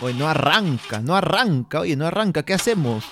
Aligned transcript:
Oye, 0.00 0.14
no 0.14 0.28
arranca, 0.28 1.00
no 1.00 1.16
arranca, 1.16 1.80
oye, 1.80 1.96
no 1.96 2.06
arranca, 2.06 2.42
¿qué 2.42 2.54
hacemos? 2.54 3.04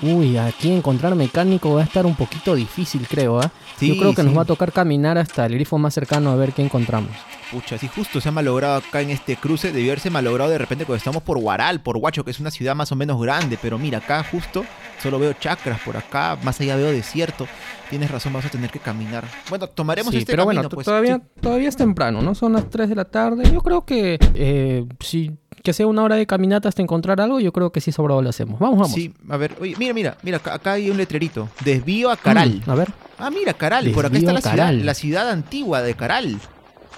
Uy, 0.00 0.38
aquí 0.38 0.72
encontrar 0.72 1.14
mecánico 1.14 1.74
va 1.74 1.82
a 1.82 1.84
estar 1.84 2.06
un 2.06 2.14
poquito 2.14 2.54
difícil, 2.54 3.06
creo, 3.06 3.40
¿ah? 3.40 3.50
Yo 3.78 3.96
creo 3.96 4.14
que 4.14 4.22
nos 4.22 4.36
va 4.36 4.42
a 4.42 4.46
tocar 4.46 4.72
caminar 4.72 5.18
hasta 5.18 5.44
el 5.44 5.54
grifo 5.54 5.76
más 5.76 5.92
cercano 5.92 6.30
a 6.30 6.36
ver 6.36 6.52
qué 6.52 6.62
encontramos. 6.62 7.10
Pucha, 7.50 7.76
si 7.76 7.88
justo 7.88 8.20
se 8.20 8.30
ha 8.30 8.32
malogrado 8.32 8.76
acá 8.76 9.02
en 9.02 9.10
este 9.10 9.36
cruce, 9.36 9.72
debió 9.72 9.90
haberse 9.90 10.08
malogrado 10.08 10.50
de 10.50 10.56
repente 10.56 10.86
cuando 10.86 10.98
estamos 10.98 11.22
por 11.22 11.38
Guaral, 11.38 11.80
por 11.82 11.98
Huacho, 11.98 12.24
que 12.24 12.30
es 12.30 12.40
una 12.40 12.50
ciudad 12.50 12.74
más 12.74 12.92
o 12.92 12.96
menos 12.96 13.20
grande, 13.20 13.58
pero 13.60 13.78
mira, 13.78 13.98
acá 13.98 14.24
justo 14.24 14.64
solo 15.02 15.18
veo 15.18 15.32
chacras 15.34 15.80
por 15.80 15.96
acá, 15.96 16.38
más 16.42 16.60
allá 16.60 16.76
veo 16.76 16.92
desierto. 16.92 17.46
Tienes 17.90 18.10
razón, 18.10 18.32
vamos 18.32 18.46
a 18.46 18.50
tener 18.50 18.70
que 18.70 18.78
caminar. 18.78 19.24
Bueno, 19.50 19.68
tomaremos 19.68 20.14
este 20.14 20.32
pero 20.32 20.44
camino, 20.44 20.62
bueno, 20.62 20.68
pues. 20.70 20.84
todavía, 20.84 21.20
todavía 21.40 21.68
es 21.68 21.76
temprano, 21.76 22.22
¿no? 22.22 22.34
Son 22.34 22.52
las 22.52 22.70
3 22.70 22.88
de 22.88 22.94
la 22.94 23.04
tarde. 23.04 23.50
Yo 23.52 23.60
creo 23.60 23.84
que 23.84 24.18
eh, 24.34 24.86
si 25.00 25.32
que 25.62 25.72
sea 25.72 25.86
una 25.86 26.02
hora 26.02 26.16
de 26.16 26.26
caminata 26.26 26.68
hasta 26.68 26.82
encontrar 26.82 27.20
algo, 27.20 27.38
yo 27.40 27.52
creo 27.52 27.70
que 27.70 27.80
sí 27.80 27.92
sobrado 27.92 28.22
lo 28.22 28.28
hacemos. 28.28 28.58
Vamos, 28.58 28.78
vamos. 28.78 28.92
Sí, 28.92 29.12
a 29.28 29.36
ver, 29.36 29.56
oye, 29.60 29.74
mira, 29.78 29.94
mira, 29.94 30.16
mira, 30.22 30.38
acá, 30.38 30.72
hay 30.72 30.90
un 30.90 30.96
letrerito. 30.96 31.48
Desvío 31.64 32.10
a 32.10 32.16
Caral. 32.16 32.62
Mm, 32.66 32.70
a 32.70 32.74
ver. 32.74 32.92
Ah, 33.18 33.30
mira, 33.30 33.54
Caral, 33.54 33.90
por 33.90 34.06
acá 34.06 34.16
está 34.16 34.32
la 34.32 34.40
ciudad, 34.40 34.72
la 34.72 34.94
ciudad 34.94 35.30
antigua 35.30 35.82
de 35.82 35.94
Caral. 35.94 36.38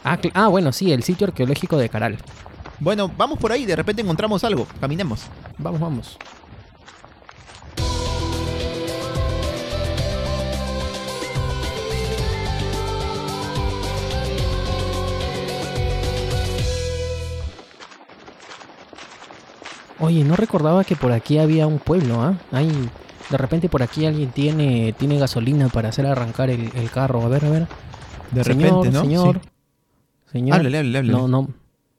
Ah, 0.05 0.19
ah, 0.34 0.48
bueno, 0.48 0.73
sí, 0.73 0.93
el 0.93 1.03
sitio 1.03 1.27
arqueológico 1.27 1.77
de 1.77 1.89
Caral. 1.89 2.19
Bueno, 2.81 3.11
vamos 3.17 3.39
por 3.39 3.53
ahí, 3.53 3.67
de 3.67 3.77
repente 3.77 4.03
encontramos 4.03 4.45
algo. 4.45 4.67
Caminemos. 4.81 5.23
Vamos, 5.59 5.81
vamos. 5.81 6.19
Oye, 20.00 20.25
no 20.25 20.37
recordaba 20.37 20.84
que 20.84 20.97
por 20.97 21.12
aquí 21.12 21.39
había 21.39 21.67
un 21.67 21.78
pueblo, 21.78 22.20
¿ah? 22.20 22.34
Hay, 22.53 22.69
de 23.31 23.37
repente 23.37 23.69
por 23.69 23.83
aquí 23.83 24.06
alguien 24.06 24.31
tiene, 24.31 24.92
tiene 24.98 25.19
gasolina 25.19 25.69
para 25.69 25.91
hacer 25.91 26.06
arrancar 26.06 26.50
el, 26.50 26.91
carro. 26.92 27.23
A 27.23 27.28
ver, 27.28 27.45
a 27.45 27.50
ver. 27.50 27.67
De 28.33 28.42
repente, 28.42 28.91
¿no? 28.91 29.03
Señor, 29.03 29.41
señor. 30.33 30.56
Háblale, 30.56 30.78
háblale, 30.78 31.12
No, 31.12 31.28
no, 31.28 31.48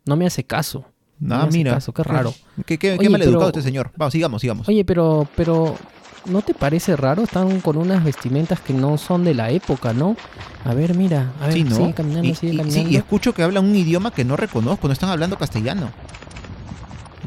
no 0.05 0.15
me 0.15 0.25
hace 0.25 0.43
caso. 0.43 0.85
No, 1.19 1.35
ah, 1.35 1.49
mira. 1.51 1.75
Caso, 1.75 1.93
qué 1.93 2.03
raro. 2.03 2.33
Qué, 2.65 2.77
qué, 2.77 2.97
qué 2.99 3.09
maleducado 3.09 3.47
este 3.47 3.61
señor. 3.61 3.91
Vamos, 3.95 4.11
sigamos, 4.11 4.41
sigamos. 4.41 4.67
Oye, 4.67 4.83
pero, 4.83 5.27
pero, 5.35 5.75
¿no 6.25 6.41
te 6.41 6.53
parece 6.53 6.97
raro? 6.97 7.23
Están 7.23 7.61
con 7.61 7.77
unas 7.77 8.03
vestimentas 8.03 8.59
que 8.59 8.73
no 8.73 8.97
son 8.97 9.23
de 9.23 9.33
la 9.33 9.49
época, 9.49 9.93
¿no? 9.93 10.17
A 10.65 10.73
ver, 10.73 10.95
mira. 10.95 11.31
A 11.39 11.45
ver, 11.45 11.53
sí, 11.53 11.63
¿no? 11.63 11.75
sigue 11.75 11.93
caminando, 11.93 12.27
y, 12.27 12.35
sigue 12.35 12.71
Sí, 12.71 12.85
y 12.89 12.97
escucho 12.97 13.33
que 13.33 13.43
hablan 13.43 13.65
un 13.65 13.75
idioma 13.75 14.11
que 14.11 14.25
no 14.25 14.35
reconozco. 14.35 14.87
No 14.87 14.93
están 14.93 15.09
hablando 15.09 15.37
castellano. 15.37 15.89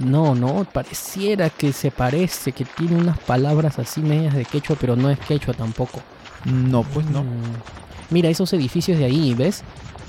No, 0.04 0.34
no, 0.34 0.64
pareciera 0.64 1.50
que 1.50 1.72
se 1.72 1.90
parece, 1.90 2.52
que 2.52 2.64
tiene 2.64 2.96
unas 2.96 3.18
palabras 3.18 3.78
así 3.78 4.00
medias 4.00 4.34
de 4.34 4.44
quechua, 4.44 4.76
pero 4.80 4.96
no 4.96 5.10
es 5.10 5.18
quechua 5.18 5.54
tampoco. 5.54 6.00
No, 6.44 6.82
pues 6.84 7.06
no. 7.10 7.24
Mm. 7.24 7.26
Mira 8.10 8.28
esos 8.28 8.52
edificios 8.52 8.98
de 8.98 9.04
ahí, 9.04 9.34
¿ves? 9.34 9.64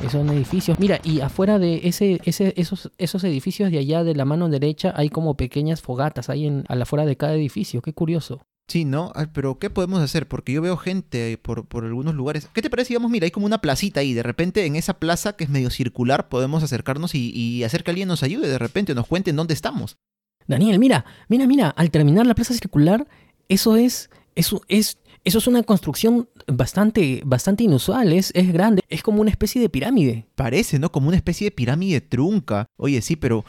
Esos 0.05 0.25
edificios. 0.29 0.79
Mira, 0.79 0.99
y 1.03 1.19
afuera 1.19 1.59
de 1.59 1.81
ese, 1.83 2.21
ese, 2.23 2.53
esos, 2.55 2.91
esos 2.97 3.23
edificios 3.23 3.71
de 3.71 3.79
allá 3.79 4.03
de 4.03 4.15
la 4.15 4.25
mano 4.25 4.47
derecha 4.47 4.93
hay 4.95 5.09
como 5.09 5.35
pequeñas 5.35 5.81
fogatas 5.81 6.29
ahí 6.29 6.45
en, 6.45 6.63
a 6.69 6.75
la 6.75 6.83
afuera 6.83 7.05
de 7.05 7.17
cada 7.17 7.33
edificio. 7.33 7.81
Qué 7.81 7.93
curioso. 7.93 8.41
Sí, 8.69 8.85
¿no? 8.85 9.11
pero 9.33 9.57
¿qué 9.57 9.71
podemos 9.71 9.99
hacer? 9.99 10.27
Porque 10.27 10.53
yo 10.53 10.61
veo 10.61 10.77
gente 10.77 11.39
por, 11.41 11.65
por 11.65 11.85
algunos 11.85 12.13
lugares. 12.13 12.47
¿Qué 12.53 12.61
te 12.61 12.69
parece? 12.69 12.89
Digamos, 12.89 13.09
mira, 13.09 13.25
hay 13.25 13.31
como 13.31 13.47
una 13.47 13.61
placita 13.61 14.01
ahí. 14.01 14.13
De 14.13 14.21
repente, 14.21 14.63
en 14.67 14.75
esa 14.75 14.99
plaza 14.99 15.33
que 15.33 15.43
es 15.43 15.49
medio 15.49 15.71
circular, 15.71 16.29
podemos 16.29 16.61
acercarnos 16.61 17.15
y, 17.15 17.63
hacer 17.63 17.83
que 17.83 17.89
alguien 17.89 18.07
nos 18.07 18.21
ayude. 18.21 18.47
De 18.47 18.59
repente, 18.59 18.93
nos 18.93 19.07
cuenten 19.07 19.35
dónde 19.35 19.55
estamos. 19.55 19.97
Daniel, 20.47 20.77
mira, 20.77 21.03
mira, 21.29 21.47
mira. 21.47 21.69
Al 21.69 21.89
terminar 21.89 22.27
la 22.27 22.35
plaza 22.35 22.53
circular, 22.53 23.07
eso 23.47 23.75
es. 23.75 24.11
Eso 24.35 24.61
es. 24.67 24.99
Eso 25.23 25.39
es 25.39 25.47
una 25.47 25.63
construcción 25.63 26.29
bastante, 26.47 27.21
bastante 27.25 27.65
inusual, 27.65 28.13
es, 28.13 28.31
es 28.35 28.53
grande, 28.53 28.81
es 28.87 29.03
como 29.03 29.19
una 29.19 29.29
especie 29.29 29.61
de 29.61 29.67
pirámide. 29.67 30.27
Parece, 30.35 30.79
¿no? 30.79 30.93
Como 30.93 31.09
una 31.09 31.17
especie 31.17 31.45
de 31.45 31.51
pirámide 31.51 31.99
trunca. 31.99 32.67
Oye, 32.77 33.01
sí, 33.01 33.17
pero 33.17 33.43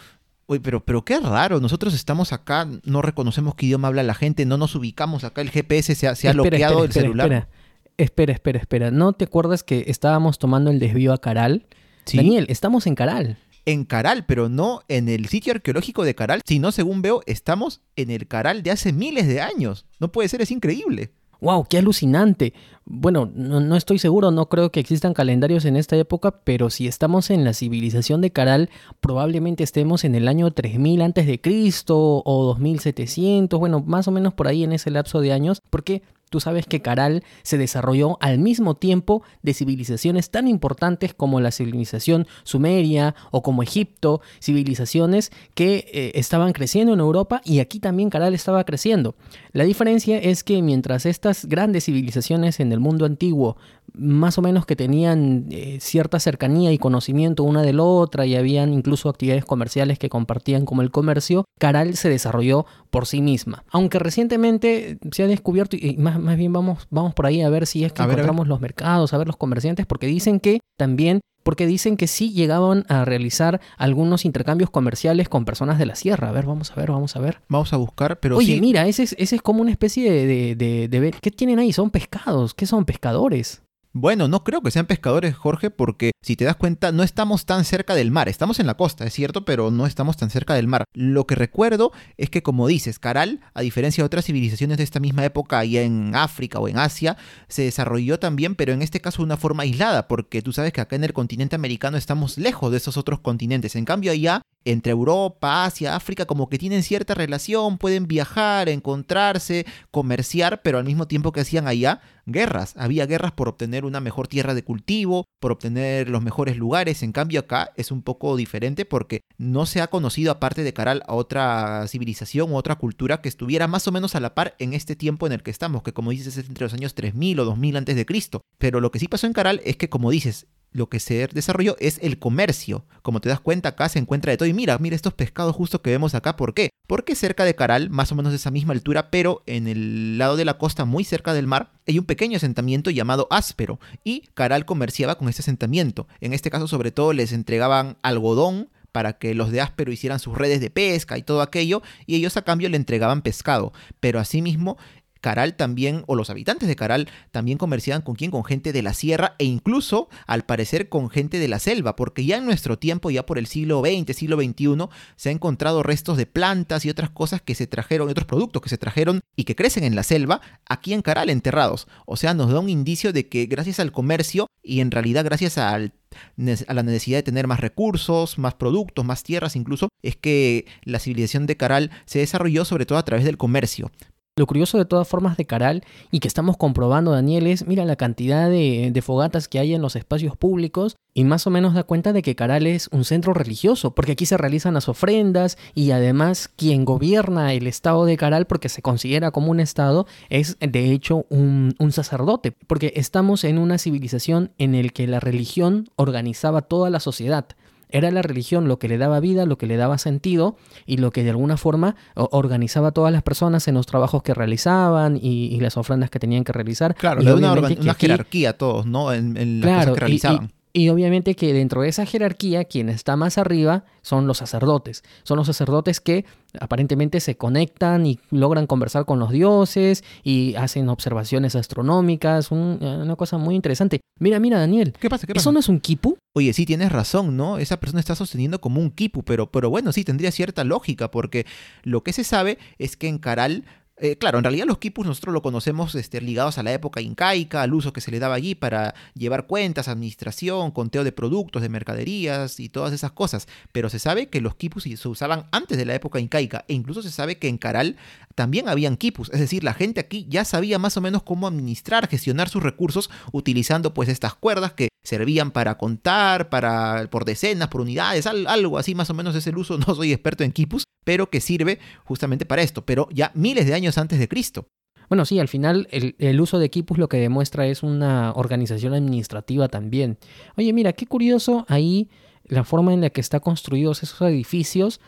Oye, 0.50 0.58
pero, 0.58 0.84
pero 0.84 1.04
qué 1.04 1.20
raro, 1.20 1.60
nosotros 1.60 1.94
estamos 1.94 2.32
acá, 2.32 2.68
no 2.82 3.02
reconocemos 3.02 3.54
qué 3.54 3.66
idioma 3.66 3.86
habla 3.86 4.02
la 4.02 4.14
gente, 4.14 4.44
no 4.46 4.56
nos 4.56 4.74
ubicamos 4.74 5.22
acá, 5.22 5.42
el 5.42 5.50
GPS 5.50 5.94
se 5.94 6.08
ha, 6.08 6.16
se 6.16 6.32
bloqueado 6.32 6.82
el 6.82 6.90
celular. 6.90 7.48
Espera, 7.96 8.32
espera, 8.32 8.32
espera, 8.32 8.58
espera, 8.58 8.90
¿no 8.90 9.12
te 9.12 9.26
acuerdas 9.26 9.62
que 9.62 9.84
estábamos 9.86 10.40
tomando 10.40 10.72
el 10.72 10.80
desvío 10.80 11.12
a 11.12 11.18
Caral? 11.18 11.68
Daniel, 12.12 12.46
estamos 12.48 12.88
en 12.88 12.96
Caral. 12.96 13.38
En 13.64 13.84
Caral, 13.84 14.26
pero 14.26 14.48
no 14.48 14.80
en 14.88 15.08
el 15.08 15.26
sitio 15.26 15.52
arqueológico 15.52 16.02
de 16.02 16.16
Caral, 16.16 16.42
sino 16.44 16.72
según 16.72 17.00
veo, 17.00 17.22
estamos 17.26 17.80
en 17.94 18.10
el 18.10 18.26
Caral 18.26 18.64
de 18.64 18.72
hace 18.72 18.92
miles 18.92 19.28
de 19.28 19.40
años. 19.40 19.86
No 20.00 20.10
puede 20.10 20.28
ser, 20.28 20.42
es 20.42 20.50
increíble. 20.50 21.12
¡Wow! 21.40 21.66
¡Qué 21.68 21.78
alucinante! 21.78 22.52
Bueno, 22.84 23.30
no, 23.34 23.76
estoy 23.76 23.98
seguro, 23.98 24.30
no 24.30 24.48
creo 24.48 24.72
que 24.72 24.80
existan 24.80 25.14
calendarios 25.14 25.64
en 25.64 25.76
esta 25.76 25.96
época, 25.96 26.32
pero 26.42 26.70
si 26.70 26.88
estamos 26.88 27.30
en 27.30 27.44
la 27.44 27.52
civilización 27.52 28.20
de 28.20 28.32
Caral, 28.32 28.68
probablemente 29.00 29.62
estemos 29.62 30.04
en 30.04 30.16
el 30.16 30.26
año 30.26 30.50
3000 30.50 31.02
antes 31.02 31.26
de 31.26 31.40
Cristo 31.40 32.22
o 32.24 32.44
2700, 32.46 33.60
bueno, 33.60 33.80
más 33.86 34.08
o 34.08 34.10
menos 34.10 34.34
por 34.34 34.48
ahí 34.48 34.64
en 34.64 34.72
ese 34.72 34.90
lapso 34.90 35.20
de 35.20 35.32
años, 35.32 35.62
porque 35.70 36.02
Tú 36.30 36.38
sabes 36.38 36.66
que 36.66 36.80
Caral 36.80 37.24
se 37.42 37.58
desarrolló 37.58 38.16
al 38.20 38.38
mismo 38.38 38.76
tiempo 38.76 39.22
de 39.42 39.52
civilizaciones 39.52 40.30
tan 40.30 40.46
importantes 40.46 41.12
como 41.12 41.40
la 41.40 41.50
civilización 41.50 42.26
sumeria 42.44 43.16
o 43.32 43.42
como 43.42 43.64
Egipto, 43.64 44.20
civilizaciones 44.40 45.32
que 45.54 45.90
eh, 45.92 46.12
estaban 46.14 46.52
creciendo 46.52 46.94
en 46.94 47.00
Europa 47.00 47.42
y 47.44 47.58
aquí 47.58 47.80
también 47.80 48.10
Caral 48.10 48.32
estaba 48.32 48.62
creciendo. 48.62 49.16
La 49.52 49.64
diferencia 49.64 50.18
es 50.18 50.44
que 50.44 50.62
mientras 50.62 51.04
estas 51.04 51.46
grandes 51.46 51.86
civilizaciones 51.86 52.60
en 52.60 52.70
el 52.70 52.78
mundo 52.78 53.06
antiguo 53.06 53.56
más 53.94 54.38
o 54.38 54.42
menos 54.42 54.66
que 54.66 54.76
tenían 54.76 55.46
eh, 55.50 55.78
cierta 55.80 56.20
cercanía 56.20 56.72
y 56.72 56.78
conocimiento 56.78 57.42
una 57.42 57.62
de 57.62 57.72
la 57.72 57.82
otra 57.82 58.26
y 58.26 58.36
habían 58.36 58.72
incluso 58.72 59.08
actividades 59.08 59.44
comerciales 59.44 59.98
que 59.98 60.08
compartían 60.08 60.64
como 60.64 60.82
el 60.82 60.90
comercio, 60.90 61.44
Caral 61.58 61.96
se 61.96 62.08
desarrolló 62.08 62.66
por 62.90 63.06
sí 63.06 63.20
misma. 63.20 63.64
Aunque 63.70 63.98
recientemente 63.98 64.98
se 65.10 65.22
ha 65.22 65.26
descubierto, 65.26 65.76
y 65.76 65.96
más, 65.96 66.19
más 66.20 66.36
bien 66.36 66.52
vamos, 66.52 66.86
vamos 66.90 67.14
por 67.14 67.26
ahí 67.26 67.42
a 67.42 67.48
ver 67.48 67.66
si 67.66 67.84
es 67.84 67.92
que 67.92 68.02
encontramos 68.02 68.48
los 68.48 68.60
mercados, 68.60 69.12
a 69.12 69.18
ver 69.18 69.26
los 69.26 69.36
comerciantes, 69.36 69.86
porque 69.86 70.06
dicen 70.06 70.40
que 70.40 70.60
también 70.76 71.20
porque 71.42 71.66
dicen 71.66 71.96
que 71.96 72.06
sí 72.06 72.32
llegaban 72.32 72.84
a 72.88 73.04
realizar 73.04 73.60
algunos 73.78 74.24
intercambios 74.24 74.70
comerciales 74.70 75.28
con 75.28 75.44
personas 75.44 75.78
de 75.78 75.86
la 75.86 75.94
sierra. 75.94 76.28
A 76.28 76.32
ver, 76.32 76.46
vamos 76.46 76.70
a 76.70 76.74
ver, 76.74 76.90
vamos 76.90 77.16
a 77.16 77.20
ver. 77.20 77.40
Vamos 77.48 77.72
a 77.72 77.76
buscar, 77.76 78.20
pero 78.20 78.36
Oye, 78.36 78.60
mira, 78.60 78.86
ese 78.86 79.04
es, 79.04 79.16
ese 79.18 79.36
es 79.36 79.42
como 79.42 79.62
una 79.62 79.70
especie 79.70 80.12
de, 80.12 80.54
de, 80.54 80.88
de... 80.88 81.10
¿Qué 81.20 81.30
tienen 81.30 81.58
ahí? 81.58 81.72
Son 81.72 81.90
pescados. 81.90 82.52
¿Qué 82.54 82.66
son 82.66 82.84
pescadores? 82.84 83.62
Bueno, 83.92 84.28
no 84.28 84.44
creo 84.44 84.60
que 84.60 84.70
sean 84.70 84.86
pescadores, 84.86 85.34
Jorge, 85.34 85.68
porque 85.68 86.12
si 86.22 86.36
te 86.36 86.44
das 86.44 86.54
cuenta, 86.54 86.92
no 86.92 87.02
estamos 87.02 87.44
tan 87.44 87.64
cerca 87.64 87.96
del 87.96 88.12
mar. 88.12 88.28
Estamos 88.28 88.60
en 88.60 88.68
la 88.68 88.76
costa, 88.76 89.04
es 89.04 89.12
cierto, 89.12 89.44
pero 89.44 89.72
no 89.72 89.84
estamos 89.84 90.16
tan 90.16 90.30
cerca 90.30 90.54
del 90.54 90.68
mar. 90.68 90.84
Lo 90.94 91.26
que 91.26 91.34
recuerdo 91.34 91.90
es 92.16 92.30
que, 92.30 92.40
como 92.40 92.68
dices, 92.68 93.00
Caral, 93.00 93.40
a 93.52 93.62
diferencia 93.62 94.02
de 94.02 94.06
otras 94.06 94.26
civilizaciones 94.26 94.78
de 94.78 94.84
esta 94.84 95.00
misma 95.00 95.24
época, 95.24 95.58
allá 95.58 95.82
en 95.82 96.14
África 96.14 96.60
o 96.60 96.68
en 96.68 96.78
Asia, 96.78 97.16
se 97.48 97.62
desarrolló 97.62 98.20
también, 98.20 98.54
pero 98.54 98.72
en 98.72 98.82
este 98.82 99.00
caso 99.00 99.22
de 99.22 99.26
una 99.26 99.36
forma 99.36 99.64
aislada, 99.64 100.06
porque 100.06 100.40
tú 100.40 100.52
sabes 100.52 100.72
que 100.72 100.80
acá 100.80 100.94
en 100.94 101.02
el 101.02 101.12
continente 101.12 101.56
americano 101.56 101.96
estamos 101.96 102.38
lejos 102.38 102.70
de 102.70 102.76
esos 102.76 102.96
otros 102.96 103.18
continentes. 103.18 103.74
En 103.74 103.86
cambio, 103.86 104.12
allá 104.12 104.42
entre 104.64 104.92
Europa, 104.92 105.64
Asia, 105.64 105.96
África, 105.96 106.26
como 106.26 106.48
que 106.48 106.58
tienen 106.58 106.82
cierta 106.82 107.14
relación, 107.14 107.78
pueden 107.78 108.06
viajar, 108.06 108.68
encontrarse, 108.68 109.66
comerciar, 109.90 110.62
pero 110.62 110.78
al 110.78 110.84
mismo 110.84 111.06
tiempo 111.06 111.32
que 111.32 111.40
hacían 111.40 111.66
allá, 111.66 112.00
guerras. 112.26 112.74
Había 112.76 113.06
guerras 113.06 113.32
por 113.32 113.48
obtener 113.48 113.84
una 113.84 114.00
mejor 114.00 114.28
tierra 114.28 114.54
de 114.54 114.64
cultivo, 114.64 115.24
por 115.40 115.52
obtener 115.52 116.08
los 116.08 116.22
mejores 116.22 116.56
lugares. 116.56 117.02
En 117.02 117.12
cambio 117.12 117.40
acá 117.40 117.72
es 117.76 117.90
un 117.90 118.02
poco 118.02 118.36
diferente 118.36 118.84
porque 118.84 119.22
no 119.38 119.66
se 119.66 119.80
ha 119.80 119.88
conocido 119.88 120.30
aparte 120.32 120.62
de 120.62 120.72
Caral 120.72 121.02
a 121.06 121.14
otra 121.14 121.86
civilización 121.88 122.52
u 122.52 122.56
otra 122.56 122.76
cultura 122.76 123.20
que 123.20 123.28
estuviera 123.28 123.66
más 123.66 123.86
o 123.88 123.92
menos 123.92 124.14
a 124.14 124.20
la 124.20 124.34
par 124.34 124.54
en 124.58 124.74
este 124.74 124.96
tiempo 124.96 125.26
en 125.26 125.32
el 125.32 125.42
que 125.42 125.50
estamos, 125.50 125.82
que 125.82 125.92
como 125.92 126.10
dices 126.10 126.36
es 126.36 126.48
entre 126.48 126.64
los 126.64 126.74
años 126.74 126.94
3000 126.94 127.40
o 127.40 127.44
2000 127.44 127.76
antes 127.76 127.96
de 127.96 128.06
Cristo. 128.06 128.42
Pero 128.58 128.80
lo 128.80 128.90
que 128.90 128.98
sí 128.98 129.08
pasó 129.08 129.26
en 129.26 129.32
Caral 129.32 129.60
es 129.64 129.76
que 129.76 129.88
como 129.88 130.10
dices, 130.10 130.46
lo 130.72 130.88
que 130.88 131.00
se 131.00 131.26
desarrolló 131.28 131.76
es 131.78 131.98
el 132.02 132.18
comercio. 132.18 132.84
Como 133.02 133.20
te 133.20 133.28
das 133.28 133.40
cuenta, 133.40 133.70
acá 133.70 133.88
se 133.88 133.98
encuentra 133.98 134.30
de 134.30 134.36
todo. 134.36 134.48
Y 134.48 134.52
mira, 134.52 134.78
mira 134.78 134.96
estos 134.96 135.14
pescados 135.14 135.56
justo 135.56 135.82
que 135.82 135.90
vemos 135.90 136.14
acá. 136.14 136.36
¿Por 136.36 136.54
qué? 136.54 136.70
Porque 136.86 137.14
cerca 137.14 137.44
de 137.44 137.54
Caral, 137.54 137.90
más 137.90 138.12
o 138.12 138.14
menos 138.14 138.32
de 138.32 138.36
esa 138.36 138.50
misma 138.50 138.72
altura, 138.72 139.10
pero 139.10 139.42
en 139.46 139.68
el 139.68 140.18
lado 140.18 140.36
de 140.36 140.44
la 140.44 140.58
costa, 140.58 140.84
muy 140.84 141.04
cerca 141.04 141.34
del 141.34 141.46
mar, 141.46 141.72
hay 141.86 141.98
un 141.98 142.04
pequeño 142.04 142.36
asentamiento 142.36 142.90
llamado 142.90 143.26
Áspero. 143.30 143.80
Y 144.04 144.28
Caral 144.34 144.64
comerciaba 144.64 145.16
con 145.16 145.28
este 145.28 145.42
asentamiento. 145.42 146.06
En 146.20 146.32
este 146.32 146.50
caso, 146.50 146.68
sobre 146.68 146.92
todo, 146.92 147.12
les 147.12 147.32
entregaban 147.32 147.96
algodón 148.02 148.68
para 148.92 149.14
que 149.14 149.34
los 149.34 149.50
de 149.50 149.60
Áspero 149.60 149.92
hicieran 149.92 150.18
sus 150.18 150.36
redes 150.36 150.60
de 150.60 150.70
pesca 150.70 151.16
y 151.16 151.22
todo 151.22 151.42
aquello, 151.42 151.82
y 152.06 152.16
ellos 152.16 152.36
a 152.36 152.42
cambio 152.42 152.68
le 152.68 152.76
entregaban 152.76 153.22
pescado. 153.22 153.72
Pero 154.00 154.18
asimismo, 154.18 154.78
Caral 155.20 155.54
también, 155.54 156.04
o 156.06 156.14
los 156.14 156.30
habitantes 156.30 156.68
de 156.68 156.76
Caral, 156.76 157.08
también 157.30 157.58
comerciaban 157.58 158.02
con 158.02 158.14
quién, 158.14 158.30
con 158.30 158.44
gente 158.44 158.72
de 158.72 158.82
la 158.82 158.94
sierra 158.94 159.34
e 159.38 159.44
incluso, 159.44 160.08
al 160.26 160.44
parecer, 160.44 160.88
con 160.88 161.10
gente 161.10 161.38
de 161.38 161.48
la 161.48 161.58
selva, 161.58 161.96
porque 161.96 162.24
ya 162.24 162.38
en 162.38 162.46
nuestro 162.46 162.78
tiempo, 162.78 163.10
ya 163.10 163.26
por 163.26 163.38
el 163.38 163.46
siglo 163.46 163.82
XX, 163.82 164.16
siglo 164.16 164.36
XXI, 164.36 164.88
se 165.16 165.30
han 165.30 165.36
encontrado 165.36 165.82
restos 165.82 166.16
de 166.16 166.26
plantas 166.26 166.84
y 166.84 166.90
otras 166.90 167.10
cosas 167.10 167.42
que 167.42 167.54
se 167.54 167.66
trajeron, 167.66 168.08
otros 168.08 168.26
productos 168.26 168.62
que 168.62 168.68
se 168.68 168.78
trajeron 168.78 169.20
y 169.36 169.44
que 169.44 169.56
crecen 169.56 169.84
en 169.84 169.94
la 169.94 170.02
selva, 170.02 170.40
aquí 170.68 170.92
en 170.92 171.02
Caral 171.02 171.30
enterrados. 171.30 171.86
O 172.06 172.16
sea, 172.16 172.34
nos 172.34 172.50
da 172.50 172.60
un 172.60 172.68
indicio 172.68 173.12
de 173.12 173.28
que 173.28 173.46
gracias 173.46 173.80
al 173.80 173.92
comercio 173.92 174.46
y 174.62 174.80
en 174.80 174.90
realidad 174.90 175.24
gracias 175.24 175.58
a 175.58 175.78
la 175.78 176.82
necesidad 176.82 177.18
de 177.18 177.22
tener 177.22 177.46
más 177.46 177.60
recursos, 177.60 178.38
más 178.38 178.54
productos, 178.54 179.04
más 179.04 179.22
tierras 179.22 179.56
incluso, 179.56 179.88
es 180.02 180.16
que 180.16 180.66
la 180.82 180.98
civilización 180.98 181.46
de 181.46 181.56
Caral 181.56 181.90
se 182.04 182.18
desarrolló 182.18 182.64
sobre 182.64 182.86
todo 182.86 182.98
a 182.98 183.04
través 183.04 183.24
del 183.24 183.36
comercio. 183.36 183.90
Lo 184.36 184.46
curioso 184.46 184.78
de 184.78 184.84
todas 184.84 185.08
formas 185.08 185.36
de 185.36 185.44
Caral 185.44 185.84
y 186.10 186.20
que 186.20 186.28
estamos 186.28 186.56
comprobando, 186.56 187.10
Daniel, 187.10 187.46
es, 187.46 187.66
mira 187.66 187.84
la 187.84 187.96
cantidad 187.96 188.48
de, 188.48 189.02
fogatas 189.04 189.48
que 189.48 189.58
hay 189.58 189.74
en 189.74 189.82
los 189.82 189.96
espacios 189.96 190.36
públicos 190.36 190.96
y 191.14 191.24
más 191.24 191.46
o 191.46 191.50
menos 191.50 191.74
da 191.74 191.82
cuenta 191.82 192.12
de 192.12 192.22
que 192.22 192.36
Caral 192.36 192.66
es 192.66 192.88
un 192.92 193.04
centro 193.04 193.34
religioso, 193.34 193.94
porque 193.94 194.12
aquí 194.12 194.26
se 194.26 194.36
realizan 194.36 194.74
las 194.74 194.88
ofrendas 194.88 195.58
y 195.74 195.90
además 195.90 196.48
quien 196.48 196.84
gobierna 196.84 197.52
el 197.52 197.66
estado 197.66 198.04
de 198.04 198.16
Caral, 198.16 198.46
porque 198.46 198.68
se 198.68 198.82
considera 198.82 199.30
como 199.32 199.50
un 199.50 199.58
estado, 199.58 200.06
es 200.28 200.56
de 200.60 200.92
hecho 200.92 201.26
un, 201.28 201.74
un 201.78 201.92
sacerdote, 201.92 202.52
porque 202.52 202.92
estamos 202.96 203.44
en 203.44 203.58
una 203.58 203.78
civilización 203.78 204.52
en 204.58 204.74
el 204.74 204.92
que 204.92 205.06
la 205.06 205.20
religión 205.20 205.88
organizaba 205.96 206.62
toda 206.62 206.88
la 206.88 207.00
sociedad. 207.00 207.46
Era 207.92 208.10
la 208.10 208.22
religión 208.22 208.68
lo 208.68 208.78
que 208.78 208.88
le 208.88 208.98
daba 208.98 209.20
vida, 209.20 209.46
lo 209.46 209.58
que 209.58 209.66
le 209.66 209.76
daba 209.76 209.98
sentido 209.98 210.56
y 210.86 210.98
lo 210.98 211.10
que 211.10 211.24
de 211.24 211.30
alguna 211.30 211.56
forma 211.56 211.96
organizaba 212.14 212.88
a 212.88 212.92
todas 212.92 213.12
las 213.12 213.22
personas 213.22 213.68
en 213.68 213.74
los 213.74 213.86
trabajos 213.86 214.22
que 214.22 214.34
realizaban 214.34 215.18
y, 215.20 215.58
las 215.60 215.76
ofrendas 215.76 216.08
que 216.08 216.18
tenían 216.18 216.42
que 216.44 216.52
realizar. 216.52 216.94
Claro, 216.94 217.20
le 217.20 217.34
una, 217.34 217.52
una 217.52 217.94
jerarquía 217.94 218.50
a 218.50 218.52
todos, 218.54 218.86
¿no? 218.86 219.12
En, 219.12 219.60
las 219.60 219.84
cosas 219.84 219.94
que 219.94 220.00
realizaban. 220.00 220.44
Y 220.44 220.59
obviamente 220.74 221.34
que 221.34 221.52
dentro 221.52 221.82
de 221.82 221.88
esa 221.88 222.06
jerarquía, 222.06 222.64
quien 222.64 222.88
está 222.88 223.16
más 223.16 223.38
arriba 223.38 223.84
son 224.02 224.26
los 224.26 224.38
sacerdotes. 224.38 225.02
Son 225.24 225.36
los 225.36 225.46
sacerdotes 225.46 226.00
que 226.00 226.24
aparentemente 226.58 227.20
se 227.20 227.36
conectan 227.36 228.06
y 228.06 228.18
logran 228.30 228.66
conversar 228.66 229.04
con 229.04 229.18
los 229.18 229.30
dioses 229.30 230.04
y 230.22 230.54
hacen 230.54 230.88
observaciones 230.88 231.56
astronómicas. 231.56 232.50
una 232.50 233.16
cosa 233.16 233.38
muy 233.38 233.54
interesante. 233.54 234.00
Mira, 234.18 234.38
mira, 234.38 234.58
Daniel. 234.58 234.94
¿Qué 235.00 235.08
pasa? 235.08 235.26
¿Qué 235.26 235.32
¿Eso 235.34 235.52
no 235.52 235.60
es 235.60 235.68
un 235.68 235.80
kipu? 235.80 236.18
Oye, 236.34 236.52
sí, 236.52 236.66
tienes 236.66 236.92
razón, 236.92 237.36
¿no? 237.36 237.58
Esa 237.58 237.78
persona 237.80 238.00
está 238.00 238.14
sosteniendo 238.14 238.60
como 238.60 238.80
un 238.80 238.90
kipu, 238.90 239.24
pero, 239.24 239.50
pero 239.50 239.70
bueno, 239.70 239.92
sí, 239.92 240.04
tendría 240.04 240.30
cierta 240.30 240.62
lógica, 240.62 241.10
porque 241.10 241.46
lo 241.82 242.02
que 242.02 242.12
se 242.12 242.22
sabe 242.22 242.58
es 242.78 242.96
que 242.96 243.08
en 243.08 243.18
Caral 243.18 243.64
eh, 244.00 244.16
claro, 244.16 244.38
en 244.38 244.44
realidad 244.44 244.66
los 244.66 244.78
quipus 244.78 245.06
nosotros 245.06 245.32
lo 245.32 245.42
conocemos 245.42 245.94
este, 245.94 246.20
ligados 246.20 246.58
a 246.58 246.62
la 246.62 246.72
época 246.72 247.00
incaica, 247.00 247.62
al 247.62 247.74
uso 247.74 247.92
que 247.92 248.00
se 248.00 248.10
le 248.10 248.18
daba 248.18 248.34
allí 248.34 248.54
para 248.54 248.94
llevar 249.14 249.46
cuentas, 249.46 249.88
administración, 249.88 250.70
conteo 250.70 251.04
de 251.04 251.12
productos, 251.12 251.62
de 251.62 251.68
mercaderías 251.68 252.60
y 252.60 252.68
todas 252.68 252.92
esas 252.92 253.12
cosas. 253.12 253.48
Pero 253.72 253.88
se 253.90 253.98
sabe 253.98 254.28
que 254.28 254.40
los 254.40 254.54
quipus 254.54 254.84
se 254.84 255.08
usaban 255.08 255.46
antes 255.52 255.78
de 255.78 255.84
la 255.84 255.94
época 255.94 256.20
incaica 256.20 256.64
e 256.68 256.74
incluso 256.74 257.02
se 257.02 257.10
sabe 257.10 257.38
que 257.38 257.48
en 257.48 257.58
Caral 257.58 257.96
también 258.34 258.68
habían 258.68 258.96
quipus. 258.96 259.30
Es 259.32 259.40
decir, 259.40 259.64
la 259.64 259.74
gente 259.74 260.00
aquí 260.00 260.26
ya 260.28 260.44
sabía 260.44 260.78
más 260.78 260.96
o 260.96 261.00
menos 261.00 261.22
cómo 261.22 261.46
administrar, 261.46 262.08
gestionar 262.08 262.48
sus 262.48 262.62
recursos 262.62 263.10
utilizando 263.32 263.94
pues 263.94 264.08
estas 264.08 264.34
cuerdas 264.34 264.72
que 264.72 264.89
servían 265.10 265.50
para 265.50 265.76
contar, 265.76 266.48
para 266.48 267.08
por 267.10 267.24
decenas, 267.24 267.68
por 267.68 267.80
unidades, 267.80 268.26
algo 268.26 268.78
así 268.78 268.94
más 268.94 269.10
o 269.10 269.14
menos 269.14 269.34
es 269.34 269.46
el 269.46 269.58
uso. 269.58 269.78
No 269.86 269.94
soy 269.94 270.12
experto 270.12 270.44
en 270.44 270.52
quipus, 270.52 270.84
pero 271.04 271.30
que 271.30 271.40
sirve 271.40 271.78
justamente 272.04 272.46
para 272.46 272.62
esto, 272.62 272.84
pero 272.84 273.08
ya 273.12 273.32
miles 273.34 273.66
de 273.66 273.74
años 273.74 273.98
antes 273.98 274.18
de 274.18 274.28
Cristo. 274.28 274.66
Bueno, 275.08 275.24
sí, 275.24 275.40
al 275.40 275.48
final 275.48 275.88
el, 275.90 276.40
uso 276.40 276.60
de 276.60 276.66
equipos 276.66 276.96
lo 276.96 277.08
que 277.08 277.16
demuestra 277.16 277.66
es 277.66 277.82
una 277.82 278.32
organización 278.36 278.94
administrativa 278.94 279.66
también. 279.68 280.18
Oye, 280.56 280.72
mira, 280.72 280.92
qué 280.92 281.06
curioso 281.06 281.64
ahí 281.68 282.08
la 282.44 282.62
forma 282.62 282.94
en 282.94 283.00
la 283.00 283.10
que 283.10 283.20
están 283.20 283.40
construidos 283.40 284.04
esos 284.04 284.20
edificios, 284.22 285.00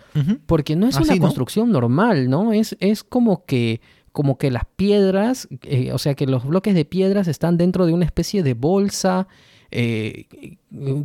porque 0.46 0.74
no 0.74 0.88
es 0.88 0.96
una 0.96 1.16
construcción 1.18 1.70
normal, 1.70 2.28
¿no? 2.28 2.52
Es, 2.52 2.76
es 2.80 3.04
como 3.04 3.44
que 3.44 3.80
como 4.12 4.36
que 4.36 4.50
las 4.50 4.64
piedras, 4.76 5.48
eh, 5.62 5.92
o 5.92 5.98
sea 5.98 6.14
que 6.14 6.26
los 6.26 6.44
bloques 6.44 6.74
de 6.74 6.84
piedras 6.84 7.28
están 7.28 7.56
dentro 7.56 7.86
de 7.86 7.94
una 7.94 8.04
especie 8.04 8.42
de 8.42 8.52
bolsa 8.54 9.26
eh, 9.72 10.26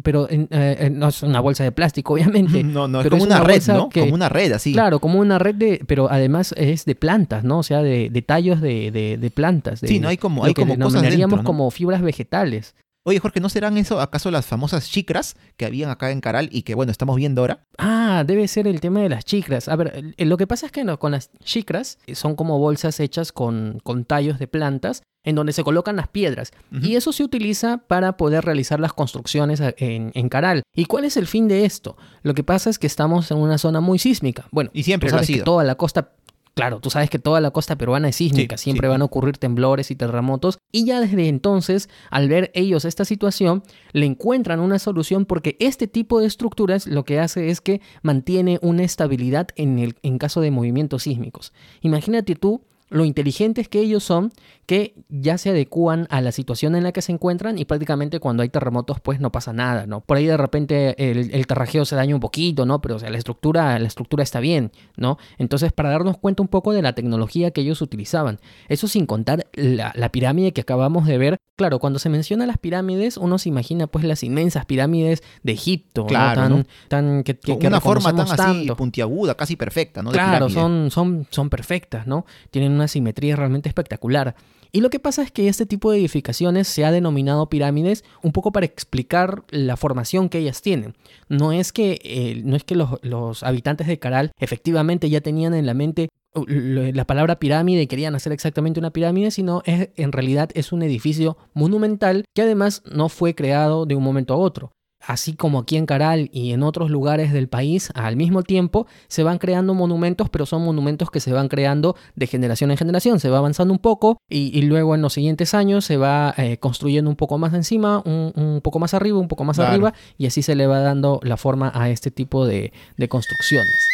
pero 0.03 0.27
eh, 0.29 0.89
no 0.91 1.07
es 1.07 1.23
una 1.23 1.39
bolsa 1.39 1.63
de 1.63 1.71
plástico, 1.71 2.13
obviamente. 2.15 2.63
No, 2.63 2.87
no, 2.87 3.01
es 3.01 3.09
como 3.09 3.23
una, 3.23 3.39
red, 3.41 3.63
¿no? 3.67 3.89
como 3.89 4.13
una 4.13 4.29
red, 4.29 4.51
así. 4.51 4.73
Claro, 4.73 4.99
como 4.99 5.19
una 5.19 5.39
red 5.39 5.55
de, 5.55 5.81
pero 5.87 6.11
además 6.11 6.53
es 6.57 6.85
de 6.85 6.95
plantas, 6.95 7.43
¿no? 7.43 7.59
O 7.59 7.63
sea, 7.63 7.81
de, 7.81 8.09
tallos 8.25 8.61
de, 8.61 8.91
de, 8.91 9.31
plantas. 9.31 9.79
sí, 9.79 9.99
no 9.99 10.09
hay 10.09 10.17
como, 10.17 10.43
hay 10.43 10.53
como 10.53 10.77
cosas 10.77 11.01
dentro, 11.01 11.43
como 11.43 11.71
fibras 11.71 12.01
vegetales. 12.01 12.75
Oye, 13.07 13.19
Jorge, 13.19 13.39
¿no 13.39 13.48
serán 13.48 13.77
eso 13.77 14.01
acaso 14.01 14.31
las 14.31 14.45
famosas 14.45 14.92
chicras 14.92 15.38
que 15.56 15.65
habían 15.65 15.89
acá 15.89 16.12
en 16.12 16.19
Caral 16.19 16.50
y 16.51 16.63
que, 16.63 16.75
bueno, 16.75 16.92
estamos 16.92 17.15
viendo 17.15 17.39
ahora? 17.39 17.63
Ah, 17.77 18.25
debe 18.27 18.50
ser 18.50 18.68
el 18.68 18.81
tema 18.81 19.00
de 19.00 19.07
las 19.07 19.24
chicras. 19.24 19.69
A 19.69 19.77
ver, 19.77 20.13
lo 20.18 20.36
que 20.36 20.45
pasa 20.45 20.65
es 20.65 20.74
que 20.74 20.83
no, 20.83 21.00
con 21.00 21.13
las 21.13 21.31
chicras 21.42 22.00
son 22.12 22.36
como 22.36 22.59
bolsas 22.59 23.00
hechas 23.00 23.31
con, 23.31 23.80
con 23.81 24.04
tallos 24.04 24.39
de 24.39 24.48
plantas 24.50 25.04
en 25.24 25.36
donde 25.36 25.54
se 25.54 25.63
colocan 25.63 25.95
las 25.95 26.09
piedras. 26.09 26.51
Y 26.81 26.98
eso 26.98 27.13
se 27.13 27.24
utiliza 27.24 27.77
para 27.77 28.18
poder 28.18 28.44
realizar 28.44 28.81
las 28.81 28.92
construcciones 28.92 29.62
en, 29.62 30.12
en, 30.13 30.27
Caral. 30.27 30.63
¿Y 30.75 30.83
cuál 30.83 31.06
es 31.06 31.15
el 31.15 31.27
fin 31.27 31.48
de 31.48 31.63
esto? 31.63 31.95
Lo 32.24 32.33
que 32.33 32.44
pasa 32.44 32.69
es 32.69 32.77
que 32.77 32.88
estamos 32.88 33.31
en 33.31 33.38
una 33.38 33.57
zona 33.57 33.80
muy 33.80 34.00
sísmica. 34.00 34.48
Bueno, 34.51 34.69
y 34.74 34.83
siempre 34.83 35.09
sabes 35.09 35.27
que 35.27 35.44
toda 35.44 35.63
la 35.63 35.75
costa 35.75 36.12
Claro, 36.57 36.80
tú 36.80 36.89
sabes 36.89 37.09
que 37.12 37.19
toda 37.19 37.39
la 37.39 37.51
costa 37.51 37.77
peruana 37.77 38.09
es 38.09 38.15
sísmica, 38.15 38.57
siempre 38.57 38.88
van 38.88 39.04
a 39.04 39.06
ocurrir 39.06 39.38
temblores 39.38 39.92
y 39.92 39.95
terremotos, 39.95 40.57
y 40.71 40.86
ya 40.86 41.00
desde 41.00 41.27
entonces, 41.27 41.88
al 42.09 42.30
ver 42.30 42.51
ellos 42.56 42.83
esta 42.83 43.06
situación, 43.06 43.62
le 43.94 44.07
encuentran 44.07 44.59
una 44.59 44.80
solución 44.80 45.25
porque 45.25 45.56
este 45.59 45.88
tipo 45.88 46.19
de 46.19 46.25
estructuras 46.25 46.88
lo 46.88 47.06
que 47.06 47.19
hace 47.19 47.50
es 47.50 47.62
que 47.62 47.80
mantiene 48.01 48.57
una 48.63 48.83
estabilidad 48.83 49.50
en, 49.56 49.77
el, 49.77 49.98
en 50.01 50.18
caso 50.18 50.42
de 50.42 50.50
movimientos 50.50 51.04
sísmicos. 51.04 51.54
Imagínate 51.81 52.33
tú 52.33 52.63
lo 52.89 53.05
inteligentes 53.05 53.67
que 53.67 53.79
ellos 53.79 54.03
son, 54.03 54.31
que 54.65 54.95
ya 55.09 55.37
se 55.37 55.49
adecúan 55.49 56.07
a 56.09 56.21
la 56.21 56.31
situación 56.31 56.75
en 56.75 56.83
la 56.83 56.91
que 56.91 57.01
se 57.01 57.11
encuentran 57.11 57.57
y 57.57 57.65
prácticamente 57.65 58.19
cuando 58.19 58.43
hay 58.43 58.49
terremotos 58.49 58.99
pues 58.99 59.19
no 59.19 59.31
pasa 59.31 59.53
nada, 59.53 59.87
¿no? 59.87 60.01
Por 60.01 60.17
ahí 60.17 60.25
de 60.25 60.37
repente 60.37 61.09
el, 61.11 61.33
el 61.33 61.47
terrajeo 61.47 61.85
se 61.85 61.95
daña 61.95 62.15
un 62.15 62.21
poquito, 62.21 62.65
¿no? 62.65 62.81
Pero 62.81 62.95
o 62.95 62.99
sea, 62.99 63.09
la 63.09 63.17
estructura, 63.17 63.77
la 63.79 63.87
estructura 63.87 64.23
está 64.23 64.39
bien, 64.39 64.71
¿no? 64.95 65.17
Entonces 65.37 65.71
para 65.73 65.89
darnos 65.89 66.17
cuenta 66.17 66.41
un 66.41 66.47
poco 66.47 66.73
de 66.73 66.81
la 66.81 66.93
tecnología 66.93 67.51
que 67.51 67.61
ellos 67.61 67.81
utilizaban, 67.81 68.39
eso 68.67 68.87
sin 68.87 69.05
contar 69.05 69.47
la, 69.53 69.93
pirámide 70.11 70.53
que 70.53 70.61
acabamos 70.61 71.05
de 71.05 71.17
ver, 71.17 71.37
claro, 71.57 71.79
cuando 71.79 71.99
se 71.99 72.09
menciona 72.09 72.45
las 72.45 72.57
pirámides 72.57 73.17
uno 73.17 73.37
se 73.37 73.49
imagina 73.49 73.87
pues 73.87 74.05
las 74.05 74.23
inmensas 74.23 74.65
pirámides 74.65 75.23
de 75.43 75.51
Egipto, 75.51 76.05
claro, 76.05 76.47
¿no? 76.47 76.63
Tan, 76.87 77.23
tan 77.23 77.23
que, 77.23 77.37
una 77.67 77.81
forma 77.81 78.15
tan 78.15 78.39
así 78.39 78.67
puntiaguda, 78.77 79.35
casi 79.35 79.56
perfecta, 79.56 80.01
¿no? 80.01 80.11
claro, 80.11 80.49
son, 80.49 80.91
son, 80.91 81.27
son 81.29 81.49
perfectas, 81.49 82.07
¿no? 82.07 82.25
Tienen 82.51 82.76
una 82.77 82.87
simetría 82.87 83.35
realmente 83.35 83.69
espectacular. 83.69 84.35
Y 84.71 84.81
lo 84.81 84.89
que 84.89 84.99
pasa 84.99 85.21
es 85.21 85.31
que 85.31 85.47
este 85.47 85.65
tipo 85.65 85.91
de 85.91 85.99
edificaciones 85.99 86.67
se 86.67 86.85
ha 86.85 86.91
denominado 86.91 87.49
pirámides 87.49 88.03
un 88.21 88.31
poco 88.31 88.51
para 88.51 88.65
explicar 88.65 89.43
la 89.49 89.77
formación 89.77 90.29
que 90.29 90.39
ellas 90.39 90.61
tienen. 90.61 90.95
No 91.29 91.51
es 91.51 91.71
que, 91.71 91.99
eh, 92.03 92.41
no 92.43 92.55
es 92.55 92.63
que 92.63 92.75
los, 92.75 92.99
los, 93.01 93.43
habitantes 93.43 93.87
de 93.87 93.99
Caral 93.99 94.31
efectivamente 94.39 95.09
ya 95.09 95.21
tenían 95.21 95.53
en 95.53 95.65
la 95.65 95.73
mente 95.73 96.09
uh, 96.35 96.45
la 96.47 97.05
palabra 97.05 97.39
pirámide 97.39 97.83
y 97.83 97.87
querían 97.87 98.15
hacer 98.15 98.33
exactamente 98.33 98.79
una 98.79 98.91
pirámide, 98.91 99.31
sino 99.31 99.61
es, 99.65 99.89
en 99.95 100.11
realidad 100.11 100.49
es 100.53 100.71
un 100.71 100.83
edificio 100.83 101.37
monumental 101.53 102.25
que 102.33 102.41
además 102.41 102.83
no 102.91 103.09
fue 103.09 103.35
creado 103.35 103.85
de 103.85 103.95
un 103.95 104.03
momento 104.03 104.33
a 104.33 104.37
otro 104.37 104.71
así 105.07 105.33
como 105.33 105.59
aquí 105.59 105.78
en 105.78 105.85
Caral 105.85 106.30
y 106.33 106.52
en 106.52 106.64
otros 106.64 106.92
lugares 106.92 107.31
del 107.31 107.47
país, 107.47 107.92
al 107.95 108.18
mismo 108.18 108.44
tiempo 108.44 108.87
se 109.07 109.23
van 109.23 109.37
creando 109.37 109.73
monumentos, 109.73 110.30
pero 110.30 110.45
son 110.45 110.64
monumentos 110.64 111.09
que 111.09 111.21
se 111.21 111.31
van 111.31 111.47
creando 111.47 111.95
de 112.16 112.28
generación 112.28 112.71
en 112.71 112.78
generación. 112.78 113.19
Se 113.21 113.30
va 113.30 113.37
avanzando 113.37 113.73
un 113.73 113.80
poco 113.80 114.19
y, 114.30 114.61
luego 114.64 114.95
en 114.95 115.02
los 115.02 115.14
siguientes 115.14 115.54
años 115.54 115.85
se 115.85 115.95
va 115.95 116.33
eh, 116.37 116.57
construyendo 116.57 117.09
un 117.09 117.16
poco 117.16 117.37
más 117.37 117.54
encima, 117.54 118.04
un, 118.06 118.59
poco 118.61 118.80
más 118.80 118.94
arriba, 118.94 119.18
un 119.18 119.30
poco 119.30 119.45
más 119.45 119.59
arriba, 119.59 119.94
y 120.18 120.28
así 120.28 120.42
se 120.42 120.56
le 120.56 120.68
va 120.68 120.80
dando 120.80 121.21
la 121.23 121.37
forma 121.37 121.71
a 121.73 121.90
este 121.90 122.11
tipo 122.11 122.45
de, 122.45 122.73
construcciones. 123.07 123.87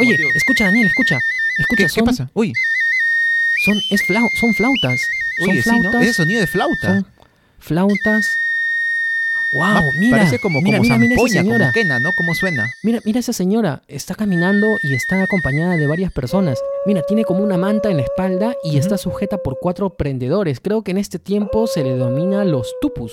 Oye, 0.00 0.16
escucha, 0.34 0.64
Daniel, 0.64 0.86
escucha. 0.86 1.18
escucha 1.58 1.86
¿Qué, 1.94 2.02
pasa? 2.02 2.30
Uy. 2.34 2.52
Son, 3.64 3.76
es 3.90 4.02
son 4.40 4.54
flautas. 4.54 5.00
Oye, 5.42 5.62
son 5.62 5.80
flautas. 5.80 6.02
Ese 6.02 6.14
sonido 6.14 6.40
de 6.40 6.46
flauta. 6.48 7.04
flautas 7.60 8.41
Wow, 9.52 9.92
mira. 9.98 10.18
Parece 10.18 10.38
como, 10.38 10.60
como 10.62 10.80
mira, 10.80 10.96
zampoña, 10.96 11.44
como 11.44 11.72
quena, 11.72 11.98
¿no? 11.98 12.12
¿Cómo 12.16 12.34
suena? 12.34 12.70
Mira, 12.82 13.00
mira 13.04 13.20
esa 13.20 13.34
señora. 13.34 13.82
Está 13.86 14.14
caminando 14.14 14.78
y 14.82 14.94
está 14.94 15.22
acompañada 15.22 15.76
de 15.76 15.86
varias 15.86 16.10
personas. 16.10 16.58
Mira, 16.86 17.02
tiene 17.02 17.24
como 17.24 17.44
una 17.44 17.58
manta 17.58 17.90
en 17.90 17.98
la 17.98 18.02
espalda 18.02 18.56
y 18.64 18.78
está 18.78 18.96
sujeta 18.96 19.38
por 19.38 19.58
cuatro 19.60 19.90
prendedores. 19.96 20.58
Creo 20.60 20.82
que 20.82 20.92
en 20.92 20.98
este 20.98 21.18
tiempo 21.18 21.66
se 21.66 21.84
le 21.84 21.90
denomina 21.90 22.44
los 22.44 22.74
tupus. 22.80 23.12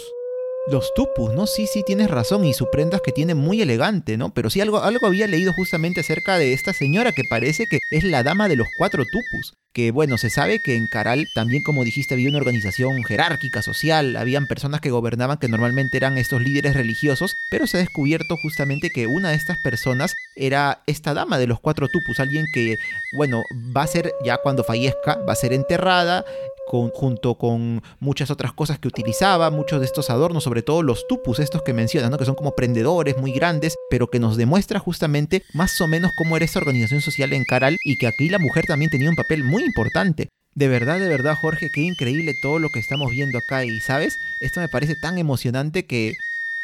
Los 0.71 0.93
tupus, 0.93 1.33
¿no? 1.33 1.45
Sí, 1.47 1.67
sí, 1.67 1.83
tienes 1.85 2.09
razón. 2.09 2.45
Y 2.45 2.53
su 2.53 2.69
prenda 2.69 2.97
es 2.97 3.01
que 3.01 3.11
tiene 3.11 3.35
muy 3.35 3.61
elegante, 3.61 4.17
¿no? 4.17 4.33
Pero 4.33 4.49
sí, 4.49 4.61
algo, 4.61 4.79
algo 4.79 5.07
había 5.07 5.27
leído 5.27 5.51
justamente 5.53 6.01
acerca 6.01 6.37
de 6.37 6.53
esta 6.53 6.71
señora 6.73 7.11
que 7.11 7.23
parece 7.29 7.65
que 7.69 7.79
es 7.91 8.03
la 8.03 8.23
dama 8.23 8.47
de 8.47 8.55
los 8.55 8.67
cuatro 8.77 9.03
tupus. 9.03 9.53
Que 9.73 9.91
bueno, 9.91 10.17
se 10.17 10.29
sabe 10.29 10.59
que 10.59 10.75
en 10.75 10.87
Caral 10.87 11.27
también, 11.35 11.63
como 11.63 11.83
dijiste, 11.83 12.15
había 12.15 12.29
una 12.29 12.39
organización 12.39 13.03
jerárquica, 13.03 13.61
social, 13.61 14.15
habían 14.15 14.47
personas 14.47 14.81
que 14.81 14.89
gobernaban 14.89 15.37
que 15.37 15.47
normalmente 15.47 15.97
eran 15.97 16.17
estos 16.17 16.41
líderes 16.41 16.73
religiosos, 16.73 17.35
pero 17.49 17.67
se 17.67 17.77
ha 17.77 17.81
descubierto 17.81 18.35
justamente 18.37 18.89
que 18.89 19.07
una 19.07 19.29
de 19.29 19.35
estas 19.35 19.57
personas 19.59 20.13
era 20.35 20.81
esta 20.87 21.13
dama 21.13 21.37
de 21.37 21.47
los 21.47 21.59
cuatro 21.59 21.87
tupus, 21.87 22.19
alguien 22.19 22.45
que, 22.53 22.77
bueno, 23.15 23.43
va 23.75 23.83
a 23.83 23.87
ser, 23.87 24.13
ya 24.23 24.37
cuando 24.37 24.63
fallezca, 24.63 25.15
va 25.27 25.33
a 25.33 25.35
ser 25.35 25.53
enterrada 25.53 26.25
junto 26.69 27.35
con 27.35 27.81
muchas 27.99 28.29
otras 28.29 28.53
cosas 28.53 28.79
que 28.79 28.87
utilizaba, 28.87 29.49
muchos 29.49 29.79
de 29.79 29.85
estos 29.85 30.09
adornos, 30.09 30.43
sobre 30.43 30.61
todo 30.61 30.83
los 30.83 31.07
tupus, 31.07 31.39
estos 31.39 31.63
que 31.63 31.73
mencionas, 31.73 32.11
¿no? 32.11 32.17
que 32.17 32.25
son 32.25 32.35
como 32.35 32.55
prendedores 32.55 33.17
muy 33.17 33.31
grandes, 33.31 33.75
pero 33.89 34.07
que 34.09 34.19
nos 34.19 34.37
demuestra 34.37 34.79
justamente 34.79 35.43
más 35.53 35.79
o 35.81 35.87
menos 35.87 36.11
cómo 36.15 36.35
era 36.35 36.45
esa 36.45 36.59
organización 36.59 37.01
social 37.01 37.33
en 37.33 37.43
Caral 37.43 37.77
y 37.83 37.97
que 37.97 38.07
aquí 38.07 38.29
la 38.29 38.39
mujer 38.39 38.65
también 38.67 38.91
tenía 38.91 39.09
un 39.09 39.15
papel 39.15 39.43
muy 39.43 39.58
importante. 39.61 40.29
De 40.55 40.67
verdad, 40.67 40.99
de 40.99 41.07
verdad, 41.07 41.35
Jorge, 41.35 41.69
qué 41.73 41.81
increíble 41.81 42.33
todo 42.41 42.59
lo 42.59 42.69
que 42.69 42.79
estamos 42.79 43.11
viendo 43.11 43.37
acá 43.37 43.63
y, 43.65 43.79
¿sabes? 43.79 44.17
Esto 44.41 44.59
me 44.59 44.67
parece 44.67 44.95
tan 44.95 45.17
emocionante 45.17 45.85
que 45.85 46.13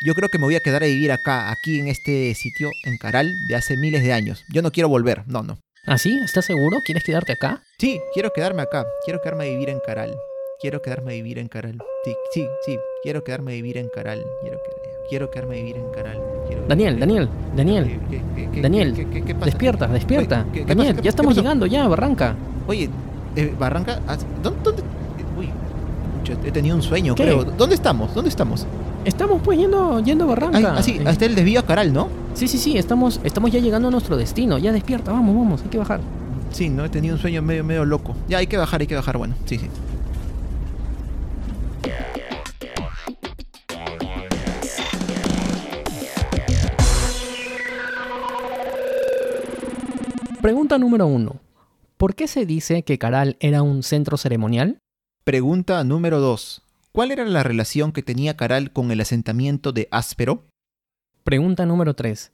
yo 0.02 0.14
creo 0.16 0.30
que 0.30 0.38
me 0.38 0.46
voy 0.46 0.56
a 0.56 0.60
quedar 0.60 0.84
a 0.84 0.88
vivir 0.88 1.12
acá, 1.12 1.52
aquí 1.52 1.80
en 1.80 1.88
este 1.88 2.34
sitio, 2.36 2.72
en 2.84 2.98
Caral, 2.98 3.36
de 3.48 3.56
hace 3.56 3.78
miles 3.78 4.04
de 4.04 4.14
años. 4.14 4.44
Yo 4.54 4.62
no 4.62 4.72
quiero 4.72 4.90
volver, 4.90 5.24
no, 5.28 5.44
no. 5.44 5.58
¿Ah, 5.86 5.98
sí? 5.98 6.20
¿Estás 6.24 6.46
seguro? 6.46 6.82
¿Quieres 6.84 7.04
quedarte 7.04 7.34
acá? 7.34 7.64
Sí, 7.80 8.00
quiero 8.14 8.32
quedarme 8.34 8.64
acá. 8.64 8.86
Quiero 9.04 9.22
quedarme 9.22 9.46
a 9.46 9.50
vivir 9.50 9.70
en 9.70 9.80
Caral. 9.80 10.16
Quiero 10.60 10.82
quedarme 10.82 11.14
a 11.14 11.16
vivir 11.16 11.38
en 11.38 11.48
Caral. 11.48 11.78
Sí, 12.04 12.14
sí, 12.34 12.48
sí. 12.66 12.78
Quiero 13.04 13.24
quedarme 13.24 13.52
a 13.52 13.56
vivir 13.56 13.78
en 13.78 13.88
Caral. 13.90 14.24
Quiero, 14.42 14.60
quiero 15.08 15.30
quedarme 15.30 15.56
a 15.56 15.58
vivir 15.58 15.78
en 15.78 15.90
Caral. 15.92 16.22
Daniel, 16.68 17.00
Daniel, 17.00 17.30
Daniel. 17.56 18.00
Daniel, 18.62 19.08
despierta, 19.44 19.88
despierta. 19.88 20.46
Daniel, 20.68 21.02
ya 21.02 21.10
estamos 21.10 21.36
llegando, 21.36 21.66
ya, 21.66 21.88
Barranca. 21.88 22.36
Oye, 22.68 22.90
eh, 23.36 23.54
Barranca, 23.58 24.00
¿dónde? 24.42 24.60
dónde? 24.64 24.84
Uy, 25.38 25.50
he 26.46 26.52
tenido 26.52 26.76
un 26.76 26.82
sueño, 26.82 27.16
creo. 27.16 27.44
¿Dónde 27.44 27.76
estamos? 27.76 28.14
¿Dónde 28.14 28.30
estamos? 28.30 28.66
Estamos 29.04 29.42
pues 29.44 29.60
yendo, 29.60 30.00
yendo 30.00 30.24
a 30.24 30.28
Barranca. 30.28 30.76
Ah, 30.78 30.84
sí, 30.84 31.00
hasta 31.06 31.26
el 31.26 31.36
desvío 31.36 31.60
a 31.60 31.64
Caral, 31.64 31.94
¿no? 31.94 32.08
Sí, 32.34 32.48
sí, 32.48 32.58
sí, 32.58 32.78
estamos, 32.78 33.22
estamos 33.24 33.52
ya 33.52 33.60
llegando 33.60 33.90
a 33.90 33.92
nuestro 33.92 34.18
destino. 34.18 34.58
Ya 34.58 34.72
despierta, 34.72 35.12
vamos, 35.12 35.36
vamos, 35.36 35.62
hay 35.62 35.70
que 35.70 35.78
bajar. 35.78 36.00
Sí, 36.52 36.70
no 36.70 36.86
he 36.86 36.90
tenido 36.90 37.16
un 37.16 37.22
sueño 37.22 37.42
medio, 37.42 37.64
medio 37.64 37.86
loco. 37.86 38.16
Ya 38.28 38.40
hay 38.40 38.48
que 38.48 38.58
bajar, 38.58 38.82
hay 38.82 38.88
que 38.88 38.96
bajar, 38.96 39.18
bueno, 39.18 39.36
sí, 39.46 39.58
sí. 39.60 39.70
Pregunta 50.46 50.78
número 50.78 51.08
uno. 51.08 51.40
¿Por 51.98 52.14
qué 52.14 52.28
se 52.28 52.46
dice 52.46 52.84
que 52.84 53.00
Caral 53.00 53.36
era 53.40 53.64
un 53.64 53.82
centro 53.82 54.16
ceremonial? 54.16 54.78
Pregunta 55.24 55.84
número 55.84 56.20
2. 56.20 56.62
¿Cuál 56.92 57.10
era 57.10 57.26
la 57.26 57.42
relación 57.42 57.92
que 57.92 58.04
tenía 58.04 58.38
Caral 58.38 58.72
con 58.72 58.92
el 58.92 59.02
asentamiento 59.02 59.72
de 59.72 59.88
Áspero? 59.90 60.44
Pregunta 61.24 61.66
número 61.66 61.96
3. 61.96 62.32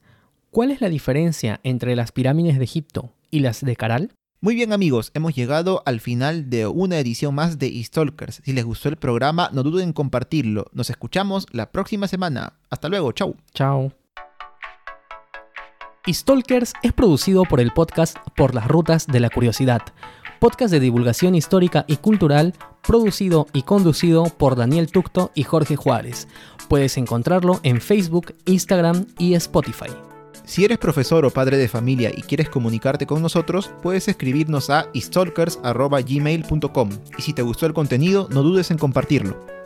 ¿Cuál 0.50 0.72
es 0.72 0.82
la 0.82 0.90
diferencia 0.90 1.62
entre 1.64 1.96
las 1.96 2.12
pirámides 2.12 2.58
de 2.58 2.66
Egipto 2.66 3.14
y 3.30 3.40
las 3.40 3.64
de 3.64 3.78
Caral? 3.78 4.12
Muy 4.42 4.56
bien 4.56 4.74
amigos, 4.74 5.12
hemos 5.14 5.34
llegado 5.34 5.82
al 5.86 6.02
final 6.02 6.50
de 6.50 6.68
una 6.68 7.00
edición 7.00 7.34
más 7.34 7.60
de 7.60 7.82
Stalkers. 7.82 8.42
Si 8.44 8.52
les 8.52 8.66
gustó 8.66 8.90
el 8.90 8.98
programa, 8.98 9.50
no 9.54 9.64
duden 9.64 9.88
en 9.88 9.94
compartirlo. 9.94 10.66
Nos 10.74 10.90
escuchamos 10.90 11.48
la 11.54 11.72
próxima 11.72 12.10
semana. 12.10 12.60
Hasta 12.70 12.90
luego, 12.90 13.14
chau. 13.14 13.38
Chao. 13.54 13.94
Stalkers 16.08 16.74
es 16.84 16.94
producido 16.94 17.44
por 17.44 17.60
el 17.60 17.72
podcast 17.72 18.18
Por 18.36 18.56
las 18.56 18.68
Rutas 18.68 19.08
de 19.08 19.20
la 19.20 19.30
Curiosidad 19.30 19.82
podcast 20.42 20.72
de 20.72 20.80
divulgación 20.80 21.36
histórica 21.36 21.86
y 21.88 21.98
cultural, 21.98 22.56
producido 22.82 23.46
y 23.54 23.62
conducido 23.62 24.24
por 24.24 24.56
Daniel 24.56 24.92
Tucto 24.92 25.30
y 25.36 25.44
Jorge 25.44 25.76
Juárez. 25.76 26.28
Puedes 26.68 26.98
encontrarlo 26.98 27.60
en 27.62 27.80
Facebook, 27.80 28.34
Instagram 28.46 29.06
y 29.20 29.36
Spotify. 29.36 29.92
Si 30.44 30.66
eres 30.66 30.80
profesor 30.80 31.24
o 31.26 31.30
padre 31.30 31.58
de 31.58 31.68
familia 31.68 32.10
y 32.10 32.24
quieres 32.24 32.50
comunicarte 32.50 33.06
con 33.06 33.22
nosotros, 33.22 33.70
puedes 33.84 34.08
escribirnos 34.08 34.72
a 34.72 34.88
stalkers.gmail.com 34.96 36.90
y 37.20 37.22
si 37.22 37.34
te 37.34 37.44
gustó 37.44 37.68
el 37.68 37.76
contenido, 37.76 38.28
no 38.32 38.42
dudes 38.42 38.72
en 38.72 38.80
compartirlo. 38.80 39.61